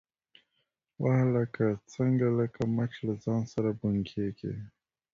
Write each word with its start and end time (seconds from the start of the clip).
_وه 1.01 1.11
هلکه، 1.21 1.67
څنګه 1.93 2.27
لکه 2.39 2.61
مچ 2.75 2.93
له 3.07 3.13
ځان 3.23 3.41
سره 3.53 3.69
بنګېږې؟ 3.79 4.53